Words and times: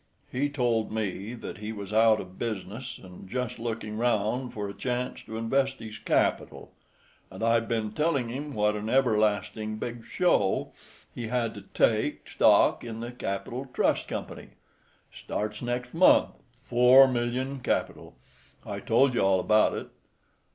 He 0.31 0.49
told 0.49 0.91
me 0.91 1.35
that 1.35 1.59
he 1.59 1.71
was 1.71 1.93
out 1.93 2.19
of 2.19 2.39
business, 2.39 2.97
and 2.97 3.29
just 3.29 3.59
looking 3.59 3.97
round 3.99 4.51
for 4.51 4.67
a 4.67 4.73
chance 4.73 5.21
to 5.25 5.37
invest 5.37 5.77
his 5.77 5.99
capital. 5.99 6.71
And 7.29 7.43
I've 7.43 7.67
been 7.67 7.91
telling 7.91 8.27
him 8.27 8.55
what 8.55 8.75
an 8.75 8.89
everlasting 8.89 9.77
big 9.77 10.03
show 10.03 10.71
he 11.13 11.27
had 11.27 11.53
to 11.53 11.61
take 11.75 12.27
stock 12.27 12.83
in 12.83 12.99
the 12.99 13.11
Capitoline 13.11 13.69
Trust 13.73 14.07
Company—starts 14.07 15.61
next 15.61 15.93
month—four 15.93 17.07
million 17.07 17.59
capital—I 17.59 18.79
told 18.79 19.13
you 19.13 19.19
all 19.21 19.39
about 19.39 19.75
it. 19.75 19.89